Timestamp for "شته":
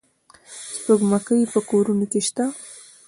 2.27-2.45